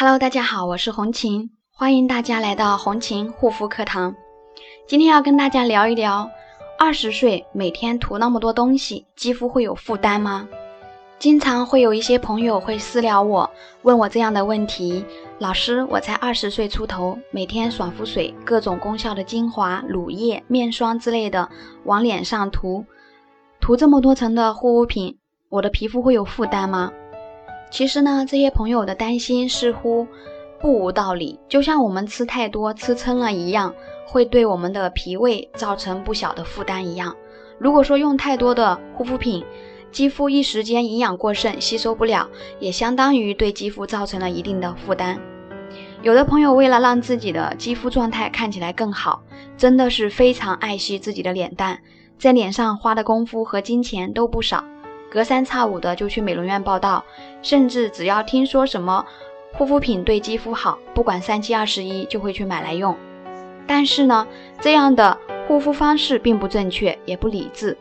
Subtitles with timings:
[0.00, 4.14] Hello，大家好，我是红琴，欢迎大家来到红琴护肤课堂。
[4.86, 6.30] 今天要跟大家聊一聊，
[6.78, 10.48] 二十岁每天涂那么多东西，肌肤会有负担吗？
[11.18, 13.50] 经常会有一些朋友会私聊我，
[13.82, 15.04] 问我这样的问题：
[15.40, 21.50] 老师，我才二十岁出头，每天爽肤水、各种功效的精华、乳液、面霜之类的
[21.82, 22.84] 往脸上涂，
[23.60, 25.18] 涂这么多层的护肤品，
[25.48, 26.92] 我的皮肤会有负担吗？
[27.70, 30.06] 其实呢，这些朋友的担心似乎
[30.60, 33.74] 不无道理，就像我们吃太多、吃撑了一样，
[34.06, 37.14] 会对我们的脾胃造成不小的负担一样。
[37.58, 39.44] 如果说用太多的护肤品，
[39.90, 45.18] 肌肤一时间营养过剩，吸收不了，也相当于对肌肤造成了一定的负担。
[46.02, 49.22] 有的朋友为了让自己的肌肤状态看起来更好，
[49.56, 51.80] 真的是非常爱惜自己的脸蛋，
[52.18, 54.64] 在脸上花的功夫和金钱都不少。
[55.10, 57.04] 隔三差五的就去美容院报道，
[57.42, 59.04] 甚至只要听说什么
[59.52, 62.96] 护肤品对肌肤好，不管三七二十一就会去买来用。
[63.66, 64.26] 但是呢，
[64.60, 67.76] 这样的护肤方式并不正确，也不理智。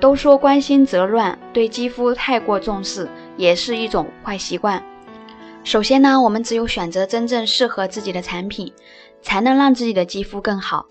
[0.00, 4.82] 都说关心则乱，对肌肤太过重视也是一种坏习惯。
[5.62, 8.72] 首先呢，我们只有选择真正适合自己的产品，
[9.20, 10.86] 才能让自己的肌肤更好。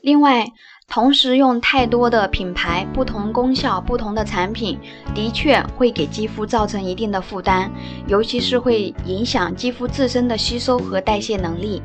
[0.00, 0.48] 另外，
[0.90, 4.76] 同时用太多的品牌、不同功效、不同的产品，
[5.14, 7.70] 的确会给肌肤造成一定的负担，
[8.08, 11.80] 尤其是会影响肌肤自身的吸收和代谢能力。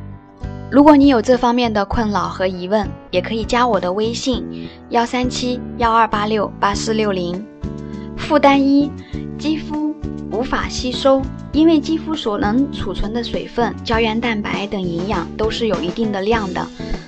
[0.71, 4.43] 如果你有这方面的困扰和疑问，也可以加我的微信：
[4.89, 7.45] 幺三七幺二八六八四六零。
[8.17, 8.89] 负担一：
[9.37, 9.95] 肌肤
[10.31, 16.67] 无法吸收，因为肌肤所能储存的水分、胶原蛋白等营养都是有一定的量的。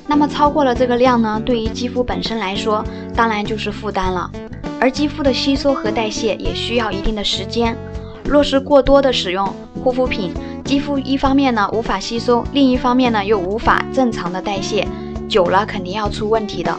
[0.09, 1.39] 那么超过了这个量呢？
[1.45, 4.31] 对于肌肤本身来说，当然就是负担了。
[4.79, 7.75] 而肌肤的吸收和代谢也需要一定的时间。
[8.23, 9.45] 若是过多的使用
[9.83, 10.33] 护肤品，
[10.63, 14.87] 肌肤一方面呢无法吸收，另一方面呢又无法正常的代谢，
[15.27, 16.75] 久了肯定要出问题的。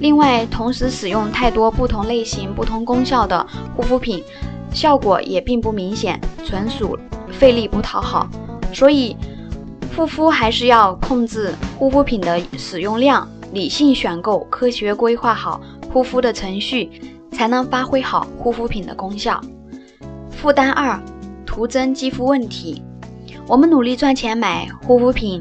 [0.00, 4.22] 另外，同时使用太多不同类型、不同功效的护肤品，
[4.70, 6.98] 效果也并不明显，纯属
[7.32, 8.28] 费力不讨好。
[8.72, 9.16] 所以。
[9.96, 15.60] 护肤还是要控制护肤品的使用量，理性选购，科学规划好
[15.92, 16.90] 护肤的程序，
[17.30, 19.40] 才能发挥好护肤品的功效。
[20.30, 21.00] 负担二，
[21.46, 22.82] 徒增肌肤问题。
[23.46, 25.40] 我们努力赚钱买护肤品，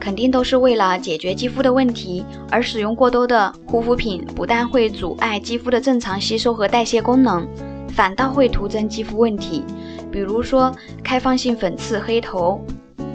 [0.00, 7.46] 肯定都是为了解决肌肤的问题，而使用过多的护肤品，不但会阻碍肌肤的正常吸收和代谢功能，
[7.90, 9.62] 反倒会徒增肌肤问题，
[10.10, 10.74] 比如说
[11.04, 12.64] 开放性粉刺、黑头。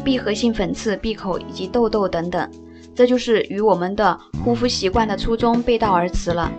[0.06, 2.48] 闭合性粉刺、闭口以及痘痘等等，
[2.94, 6.52] 这就是与我们的护肤习惯的初衷背道而驰了。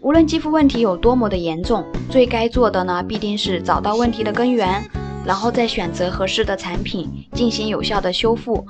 [0.00, 4.80] 无论肌肤问题有多么的严重，最该做的呢，必定是找到问题的根源，
[5.26, 8.64] 然后再选择合适的产品进行有效的修复，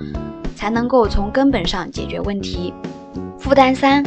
[0.57, 2.73] 才能够从根本上解决问题。
[3.39, 4.03] 负担三，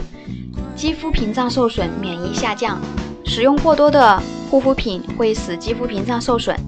[0.75, 2.79] 肌肤屏障受损、免疫下降，
[3.23, 6.59] 使用过多的护肤品会使肌肤屏障受损。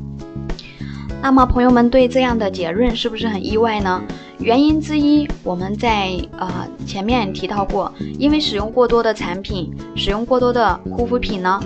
[1.24, 4.02] 那么，朋友们对这样的结论是不是很意外呢？
[4.40, 11.62] 原因之一，我们在呃前面提到过，因为使用过多的产品，使用过多的护肤品呢，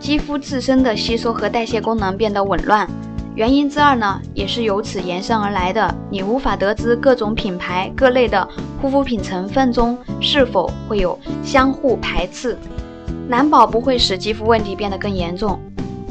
[0.00, 2.86] 肌肤自身的吸收和代谢功能变得紊乱。
[3.36, 8.46] 原因之二呢，也是由此延伸而来的，你无法得知各种品牌各类的
[8.82, 12.58] 护肤品成分中是否会有相互排斥，
[13.28, 15.58] 难保不会使肌肤问题变得更严重。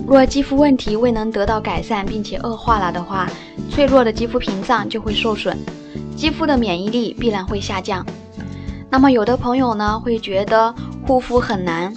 [0.09, 3.29] 若肌肤问题未能得到改善，并且恶化了的话，
[3.69, 5.55] 脆弱的肌肤屏障就会受损，
[6.17, 8.03] 肌肤的免疫力必然会下降。
[8.89, 10.73] 那么，有的朋友呢会觉得
[11.05, 11.93] 护肤很难，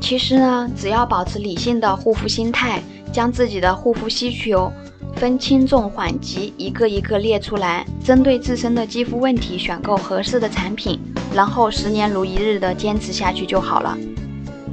[0.00, 2.80] 其实呢，只要保持理性的护肤心态，
[3.12, 4.72] 将自己的护肤需求
[5.16, 11.00] 分轻重缓急一个一个列出来，针对自身的肌肤问题选购合适的产品，
[11.34, 13.98] 然后十年如一日的坚持下去就好了。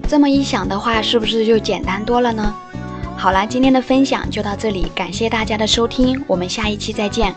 [0.07, 2.53] 这么一想的话，是不是就简单多了呢？
[3.17, 7.33] 好了，今天的分享就到这里，感谢大家的收听，我们下一期再见。